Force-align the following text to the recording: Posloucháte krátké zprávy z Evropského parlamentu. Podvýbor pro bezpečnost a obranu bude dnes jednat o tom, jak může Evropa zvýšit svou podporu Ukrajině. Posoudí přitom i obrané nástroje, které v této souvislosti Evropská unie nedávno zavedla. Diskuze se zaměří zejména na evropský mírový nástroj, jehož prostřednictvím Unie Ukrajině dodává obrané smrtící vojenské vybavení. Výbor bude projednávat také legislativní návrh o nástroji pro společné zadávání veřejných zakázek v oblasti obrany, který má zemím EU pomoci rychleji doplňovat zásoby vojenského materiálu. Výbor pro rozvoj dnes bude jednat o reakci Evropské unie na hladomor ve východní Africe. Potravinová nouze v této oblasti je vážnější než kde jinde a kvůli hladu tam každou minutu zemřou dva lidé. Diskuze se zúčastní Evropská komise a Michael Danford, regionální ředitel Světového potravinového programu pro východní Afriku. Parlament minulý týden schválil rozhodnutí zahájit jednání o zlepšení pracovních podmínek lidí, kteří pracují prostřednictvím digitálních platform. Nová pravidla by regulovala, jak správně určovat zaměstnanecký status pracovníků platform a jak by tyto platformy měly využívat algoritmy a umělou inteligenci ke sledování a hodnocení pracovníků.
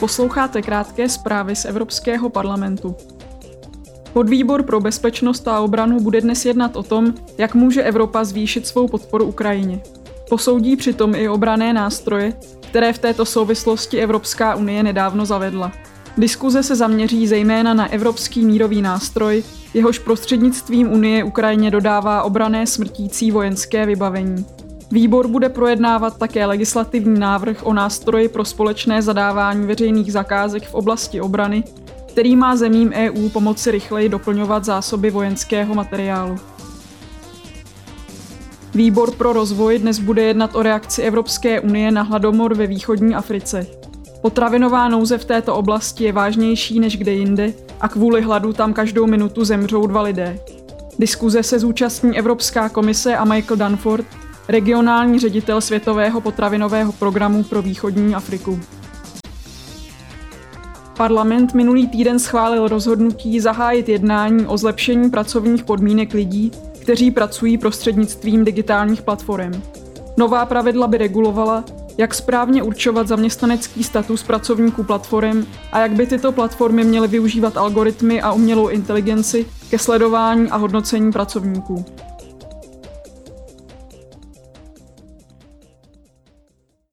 Posloucháte 0.00 0.62
krátké 0.62 1.08
zprávy 1.08 1.56
z 1.56 1.64
Evropského 1.64 2.28
parlamentu. 2.28 2.96
Podvýbor 4.12 4.62
pro 4.62 4.80
bezpečnost 4.80 5.48
a 5.48 5.60
obranu 5.60 6.00
bude 6.00 6.20
dnes 6.20 6.44
jednat 6.44 6.76
o 6.76 6.82
tom, 6.82 7.14
jak 7.38 7.54
může 7.54 7.82
Evropa 7.82 8.24
zvýšit 8.24 8.66
svou 8.66 8.88
podporu 8.88 9.24
Ukrajině. 9.24 9.80
Posoudí 10.28 10.76
přitom 10.76 11.14
i 11.14 11.28
obrané 11.28 11.72
nástroje, 11.72 12.32
které 12.60 12.92
v 12.92 12.98
této 12.98 13.24
souvislosti 13.24 13.98
Evropská 13.98 14.54
unie 14.54 14.82
nedávno 14.82 15.26
zavedla. 15.26 15.72
Diskuze 16.18 16.62
se 16.62 16.76
zaměří 16.76 17.26
zejména 17.26 17.74
na 17.74 17.92
evropský 17.92 18.44
mírový 18.44 18.82
nástroj, 18.82 19.44
jehož 19.74 19.98
prostřednictvím 19.98 20.92
Unie 20.92 21.24
Ukrajině 21.24 21.70
dodává 21.70 22.22
obrané 22.22 22.66
smrtící 22.66 23.30
vojenské 23.30 23.86
vybavení. 23.86 24.46
Výbor 24.92 25.28
bude 25.28 25.48
projednávat 25.48 26.18
také 26.18 26.46
legislativní 26.46 27.20
návrh 27.20 27.66
o 27.66 27.72
nástroji 27.72 28.28
pro 28.28 28.44
společné 28.44 29.02
zadávání 29.02 29.66
veřejných 29.66 30.12
zakázek 30.12 30.68
v 30.68 30.74
oblasti 30.74 31.20
obrany, 31.20 31.64
který 32.08 32.36
má 32.36 32.56
zemím 32.56 32.92
EU 32.94 33.28
pomoci 33.28 33.70
rychleji 33.70 34.08
doplňovat 34.08 34.64
zásoby 34.64 35.10
vojenského 35.10 35.74
materiálu. 35.74 36.36
Výbor 38.74 39.10
pro 39.10 39.32
rozvoj 39.32 39.78
dnes 39.78 39.98
bude 39.98 40.22
jednat 40.22 40.56
o 40.56 40.62
reakci 40.62 41.02
Evropské 41.02 41.60
unie 41.60 41.90
na 41.90 42.02
hladomor 42.02 42.54
ve 42.54 42.66
východní 42.66 43.14
Africe. 43.14 43.66
Potravinová 44.22 44.88
nouze 44.88 45.18
v 45.18 45.24
této 45.24 45.54
oblasti 45.54 46.04
je 46.04 46.12
vážnější 46.12 46.80
než 46.80 46.96
kde 46.96 47.12
jinde 47.12 47.52
a 47.80 47.88
kvůli 47.88 48.22
hladu 48.22 48.52
tam 48.52 48.72
každou 48.72 49.06
minutu 49.06 49.44
zemřou 49.44 49.86
dva 49.86 50.02
lidé. 50.02 50.38
Diskuze 50.98 51.42
se 51.42 51.58
zúčastní 51.58 52.18
Evropská 52.18 52.68
komise 52.68 53.16
a 53.16 53.24
Michael 53.24 53.56
Danford, 53.56 54.06
regionální 54.50 55.18
ředitel 55.18 55.60
Světového 55.60 56.20
potravinového 56.20 56.92
programu 56.92 57.42
pro 57.42 57.62
východní 57.62 58.14
Afriku. 58.14 58.60
Parlament 60.96 61.54
minulý 61.54 61.88
týden 61.88 62.18
schválil 62.18 62.68
rozhodnutí 62.68 63.40
zahájit 63.40 63.88
jednání 63.88 64.46
o 64.46 64.58
zlepšení 64.58 65.10
pracovních 65.10 65.64
podmínek 65.64 66.14
lidí, 66.14 66.50
kteří 66.82 67.10
pracují 67.10 67.58
prostřednictvím 67.58 68.44
digitálních 68.44 69.02
platform. 69.02 69.62
Nová 70.16 70.46
pravidla 70.46 70.86
by 70.86 70.98
regulovala, 70.98 71.64
jak 71.98 72.14
správně 72.14 72.62
určovat 72.62 73.08
zaměstnanecký 73.08 73.84
status 73.84 74.22
pracovníků 74.22 74.84
platform 74.84 75.46
a 75.72 75.78
jak 75.80 75.92
by 75.92 76.06
tyto 76.06 76.32
platformy 76.32 76.84
měly 76.84 77.08
využívat 77.08 77.56
algoritmy 77.56 78.22
a 78.22 78.32
umělou 78.32 78.68
inteligenci 78.68 79.46
ke 79.70 79.78
sledování 79.78 80.50
a 80.50 80.56
hodnocení 80.56 81.12
pracovníků. 81.12 81.84